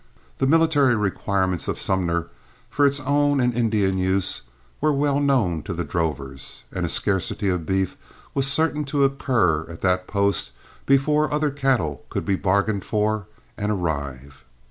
[0.39, 2.25] The military requirements of Sumner,
[2.71, 4.41] for its own and Indian use,
[4.81, 7.97] were well known to the drovers, and a scarcity of beef
[8.33, 10.53] was certain to occur at that post
[10.87, 13.27] before other cattle could be bargained for
[13.59, 14.43] and arrive.